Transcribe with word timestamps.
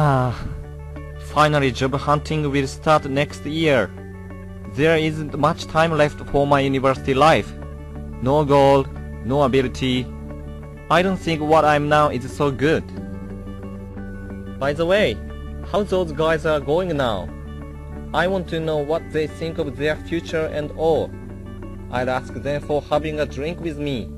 Ah, 0.00 0.32
finally 1.34 1.72
job 1.72 1.92
hunting 1.94 2.48
will 2.52 2.68
start 2.68 3.04
next 3.06 3.44
year. 3.44 3.90
There 4.76 4.96
isn't 4.96 5.36
much 5.36 5.64
time 5.64 5.90
left 5.90 6.20
for 6.30 6.46
my 6.46 6.60
university 6.60 7.14
life. 7.14 7.52
No 8.22 8.44
goal, 8.44 8.86
no 9.24 9.42
ability. 9.42 10.06
I 10.88 11.02
don't 11.02 11.16
think 11.16 11.40
what 11.40 11.64
I'm 11.64 11.88
now 11.88 12.10
is 12.10 12.30
so 12.30 12.52
good. 12.52 12.84
By 14.60 14.72
the 14.72 14.86
way, 14.86 15.16
how 15.72 15.82
those 15.82 16.12
guys 16.12 16.46
are 16.46 16.60
going 16.60 16.96
now? 16.96 17.28
I 18.14 18.28
want 18.28 18.46
to 18.50 18.60
know 18.60 18.76
what 18.76 19.02
they 19.10 19.26
think 19.26 19.58
of 19.58 19.76
their 19.76 19.96
future 19.96 20.46
and 20.58 20.70
all. 20.76 21.10
I'll 21.90 22.08
ask 22.08 22.32
them 22.34 22.62
for 22.62 22.82
having 22.82 23.18
a 23.18 23.26
drink 23.26 23.58
with 23.58 23.78
me. 23.78 24.08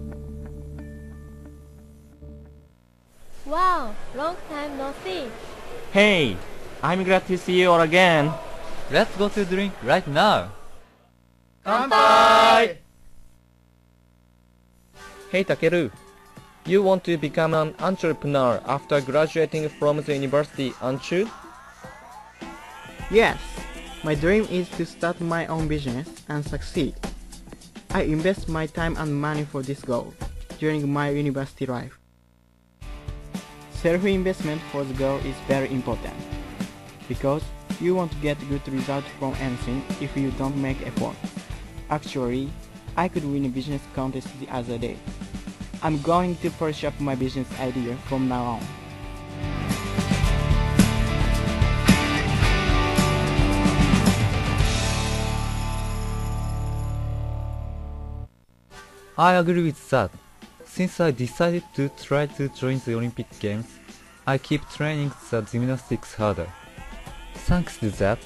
Wow, 3.46 3.94
long 4.14 4.36
time 4.50 4.76
no 4.76 4.92
see. 5.02 5.24
Hey, 5.92 6.36
I'm 6.84 7.02
glad 7.02 7.26
to 7.26 7.36
see 7.36 7.60
you 7.60 7.70
all 7.70 7.80
again. 7.80 8.32
Let's 8.92 9.10
go 9.16 9.28
to 9.28 9.44
drink 9.44 9.74
right 9.82 10.06
now. 10.06 10.52
Hey 15.30 15.42
Takeru, 15.42 15.90
you 16.64 16.82
want 16.82 17.02
to 17.04 17.16
become 17.18 17.54
an 17.54 17.74
entrepreneur 17.80 18.62
after 18.66 19.00
graduating 19.00 19.68
from 19.68 20.00
the 20.02 20.14
university, 20.14 20.72
aren't 20.80 21.10
you? 21.10 21.28
Yes, 23.10 23.38
my 24.04 24.14
dream 24.14 24.46
is 24.50 24.68
to 24.78 24.86
start 24.86 25.20
my 25.20 25.46
own 25.46 25.66
business 25.66 26.06
and 26.28 26.46
succeed. 26.46 26.94
I 27.90 28.02
invest 28.02 28.48
my 28.48 28.66
time 28.66 28.96
and 28.96 29.10
money 29.10 29.42
for 29.42 29.62
this 29.62 29.82
goal 29.82 30.14
during 30.58 30.86
my 30.86 31.10
university 31.10 31.66
life. 31.66 31.99
Self-investment 33.82 34.60
for 34.70 34.84
the 34.84 34.92
goal 34.92 35.16
is 35.24 35.34
very 35.48 35.72
important 35.72 36.12
because 37.08 37.42
you 37.80 37.94
won't 37.94 38.12
get 38.20 38.36
good 38.50 38.60
results 38.68 39.06
from 39.18 39.32
anything 39.40 39.82
if 40.02 40.14
you 40.14 40.30
don't 40.32 40.54
make 40.60 40.86
effort. 40.86 41.16
Actually, 41.88 42.50
I 42.94 43.08
could 43.08 43.24
win 43.24 43.46
a 43.46 43.48
business 43.48 43.80
contest 43.94 44.28
the 44.38 44.50
other 44.50 44.76
day. 44.76 44.98
I'm 45.82 45.98
going 46.02 46.36
to 46.44 46.50
polish 46.50 46.84
up 46.84 46.92
my 47.00 47.14
business 47.14 47.48
idea 47.58 47.96
from 48.04 48.28
now 48.28 48.44
on. 48.44 48.66
I 59.16 59.36
agree 59.36 59.62
with 59.62 59.88
that. 59.88 60.10
Since 60.72 61.00
I 61.00 61.10
decided 61.10 61.64
to 61.74 61.90
try 62.00 62.26
to 62.26 62.48
join 62.48 62.80
the 62.86 62.94
Olympic 62.94 63.26
Games, 63.40 63.66
I 64.24 64.38
keep 64.38 64.62
training 64.70 65.10
the 65.28 65.42
gymnastics 65.42 66.14
harder. 66.14 66.46
Thanks 67.48 67.76
to 67.78 67.90
that, 68.02 68.20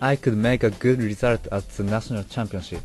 I 0.00 0.16
could 0.16 0.38
make 0.38 0.64
a 0.64 0.70
good 0.70 1.02
result 1.02 1.46
at 1.52 1.68
the 1.68 1.84
national 1.84 2.24
championship. 2.24 2.80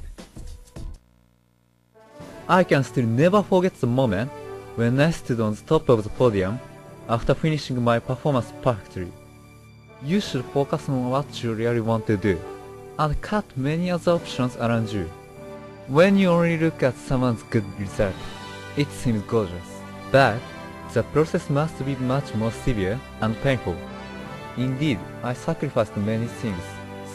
I 2.50 2.66
can 2.66 2.84
still 2.84 3.06
never 3.06 3.42
forget 3.42 3.80
the 3.80 3.88
moment 3.88 4.30
when 4.76 5.00
I 5.00 5.12
stood 5.12 5.40
on 5.40 5.56
the 5.56 5.62
top 5.62 5.88
of 5.88 6.04
the 6.04 6.10
podium 6.10 6.60
after 7.08 7.34
finishing 7.34 7.82
my 7.82 7.98
performance 7.98 8.52
perfectly. 8.62 9.10
You 10.04 10.20
should 10.20 10.44
focus 10.46 10.90
on 10.90 11.10
what 11.10 11.42
you 11.42 11.54
really 11.54 11.82
want 11.82 12.08
to 12.08 12.18
do 12.18 12.38
and 13.00 13.22
cut 13.22 13.46
many 13.56 13.90
other 13.90 14.12
options 14.12 14.58
around 14.58 14.92
you. 14.92 15.10
When 15.88 16.18
you 16.18 16.28
only 16.28 16.58
look 16.58 16.84
at 16.84 16.98
someone's 16.98 17.44
good 17.44 17.66
result, 17.80 18.16
it 18.78 18.90
seems 18.90 19.24
gorgeous. 19.24 19.82
But 20.12 20.40
the 20.94 21.04
process 21.04 21.50
must 21.50 21.84
be 21.86 21.96
much 21.96 22.34
more 22.36 22.52
severe 22.52 23.00
and 23.22 23.36
painful. 23.42 23.78
Indeed, 24.58 25.00
I 25.24 25.34
sacrificed 25.34 25.96
many 25.96 26.28
things 26.28 26.64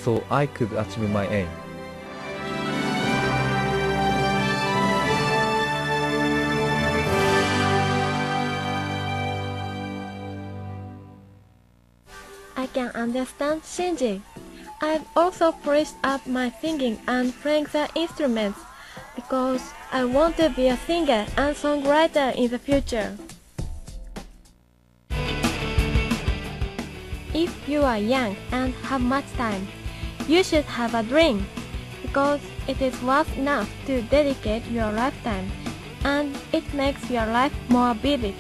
so 0.03 0.25
I 0.31 0.47
could 0.47 0.73
achieve 0.73 1.11
my 1.11 1.27
aim. 1.29 1.49
I 12.57 12.67
can 12.73 12.89
understand 12.95 13.63
Shinji. 13.63 14.23
I've 14.81 15.07
also 15.17 15.53
polished 15.53 15.95
up 16.05 16.27
my 16.27 16.51
singing 16.61 16.99
and 17.07 17.35
playing 17.41 17.65
the 17.73 17.89
instruments 17.95 18.61
because 19.15 19.63
I 19.97 20.05
want 20.05 20.37
to 20.37 20.51
be 20.51 20.69
a 20.69 20.77
singer 20.77 21.25
and 21.39 21.57
songwriter 21.57 22.37
in 22.37 22.51
the 22.51 22.59
future. 22.59 23.17
If 27.33 27.51
you 27.67 27.81
are 27.81 27.97
young 27.97 28.37
and 28.53 28.75
have 28.93 29.01
much 29.01 29.25
time, 29.39 29.67
you 30.29 30.45
should 30.45 30.67
have 30.67 30.95
a 30.95 31.03
dream 31.03 31.47
because 32.03 32.43
it 32.69 32.83
is 32.83 32.93
worth 33.01 33.35
enough 33.39 33.73
to 33.87 34.03
dedicate 34.03 34.67
your 34.67 34.93
lifetime 34.93 35.51
and 36.05 36.37
it 36.53 36.75
makes 36.75 37.09
your 37.09 37.25
life 37.25 37.55
more 37.71 37.95
vivid. 37.95 38.35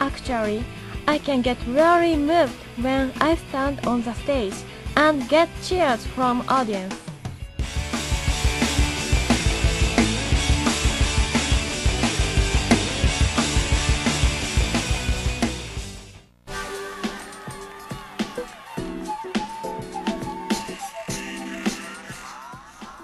Actually, 0.00 0.64
I 1.06 1.18
can 1.18 1.42
get 1.42 1.58
really 1.66 2.16
moved 2.16 2.56
when 2.80 3.12
I 3.20 3.34
stand 3.34 3.86
on 3.86 4.00
the 4.00 4.14
stage 4.14 4.56
and 4.96 5.28
get 5.28 5.50
cheers 5.62 6.06
from 6.06 6.42
audience. 6.48 7.03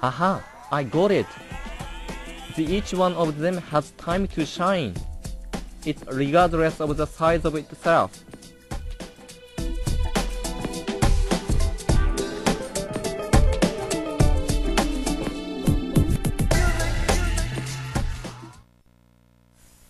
Aha, 0.02 0.42
I 0.72 0.82
got 0.82 1.10
it. 1.10 1.26
The, 2.56 2.64
each 2.64 2.94
one 2.94 3.12
of 3.12 3.36
them 3.36 3.58
has 3.58 3.90
time 3.92 4.26
to 4.28 4.46
shine. 4.46 4.94
It's 5.84 6.02
regardless 6.06 6.80
of 6.80 6.96
the 6.96 7.06
size 7.06 7.44
of 7.44 7.54
itself. 7.54 8.24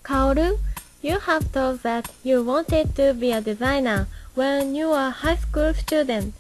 Kaoru, 0.03 0.59
you 1.03 1.21
have 1.21 1.45
thought 1.55 1.85
that 1.85 2.11
you 2.25 2.43
wanted 2.43 2.97
to 2.97 3.15
be 3.15 3.31
a 3.31 3.41
designer 3.41 4.09
when 4.35 4.75
you 4.75 4.89
were 4.89 5.07
a 5.07 5.11
high 5.11 5.37
school 5.37 5.73
student. 5.73 6.35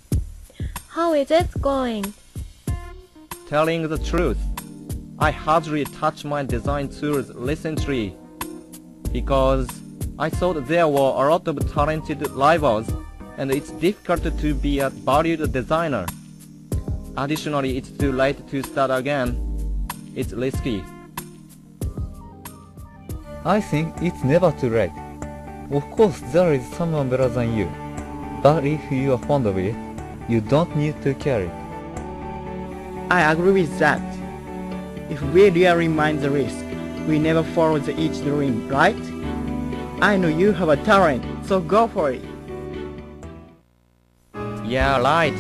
How 0.88 1.12
is 1.14 1.30
it 1.30 1.48
going? 1.62 2.14
Telling 3.50 3.88
the 3.88 3.99
truth, 3.99 4.38
I 5.19 5.33
hardly 5.33 5.84
touch 5.84 6.25
my 6.25 6.44
design 6.44 6.88
tools 6.88 7.33
recently 7.34 8.15
because 9.11 9.69
I 10.21 10.31
thought 10.31 10.69
there 10.69 10.87
were 10.87 11.00
a 11.00 11.28
lot 11.28 11.49
of 11.49 11.59
talented 11.72 12.25
rivals 12.31 12.89
and 13.39 13.50
it's 13.50 13.72
difficult 13.72 14.22
to 14.39 14.55
be 14.55 14.78
a 14.78 14.89
valued 14.91 15.53
designer. 15.53 16.06
Additionally, 17.16 17.77
it's 17.77 17.91
too 17.91 18.12
late 18.12 18.49
to 18.50 18.62
start 18.62 18.93
again. 18.93 19.34
It's 20.15 20.33
risky. 20.33 20.84
I 23.44 23.60
think 23.60 23.97
it's 24.01 24.22
never 24.22 24.53
too 24.60 24.71
late. 24.71 24.92
Of 25.72 25.83
course, 25.97 26.21
there 26.33 26.54
is 26.54 26.65
someone 26.77 27.10
better 27.10 27.28
than 27.28 27.57
you. 27.57 27.69
But 28.45 28.65
if 28.65 28.92
you 28.92 29.15
are 29.15 29.19
fond 29.19 29.48
of 29.48 29.59
it, 29.59 29.74
you 30.28 30.41
don't 30.41 30.77
need 30.77 31.03
to 31.03 31.15
care 31.15 31.42
it. 31.42 31.59
I 33.10 33.33
agree 33.33 33.51
with 33.51 33.77
that. 33.80 34.01
If 35.10 35.21
we 35.34 35.51
really 35.51 35.89
mind 35.89 36.21
the 36.21 36.30
risk, 36.30 36.65
we 37.09 37.18
never 37.18 37.42
follow 37.42 37.80
the 37.80 37.98
each 38.01 38.22
dream, 38.22 38.68
right? 38.68 38.95
I 40.01 40.16
know 40.16 40.28
you 40.28 40.53
have 40.53 40.68
a 40.68 40.77
talent, 40.77 41.24
so 41.45 41.59
go 41.60 41.89
for 41.89 42.12
it. 42.12 42.22
Yeah, 44.65 45.01
right. 45.03 45.34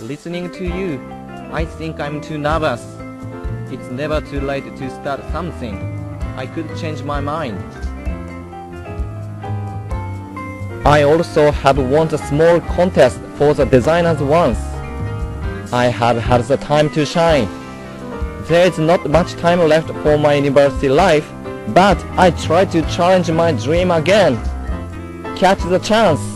Listening 0.00 0.50
to 0.54 0.64
you, 0.64 1.00
I 1.52 1.64
think 1.64 2.00
I'm 2.00 2.20
too 2.20 2.36
nervous. 2.36 2.82
It's 3.72 3.88
never 3.92 4.20
too 4.20 4.40
late 4.40 4.64
to 4.64 4.90
start 4.90 5.20
something. 5.30 5.76
I 6.36 6.46
could 6.46 6.68
change 6.76 7.04
my 7.04 7.20
mind. 7.20 7.62
I 10.84 11.04
also 11.04 11.52
have 11.52 11.78
won 11.78 12.12
a 12.12 12.18
small 12.18 12.60
contest 12.60 13.20
for 13.36 13.54
the 13.54 13.66
designers 13.66 14.20
once. 14.20 14.73
I 15.74 15.86
have 15.86 16.16
had 16.16 16.44
the 16.44 16.56
time 16.56 16.88
to 16.90 17.04
shine. 17.04 17.48
There 18.44 18.64
is 18.64 18.78
not 18.78 19.10
much 19.10 19.32
time 19.32 19.58
left 19.58 19.88
for 20.04 20.16
my 20.16 20.34
university 20.34 20.88
life, 20.88 21.28
but 21.74 21.98
I 22.16 22.30
try 22.30 22.64
to 22.66 22.80
challenge 22.82 23.28
my 23.32 23.50
dream 23.50 23.90
again. 23.90 24.36
Catch 25.36 25.64
the 25.64 25.80
chance. 25.80 26.33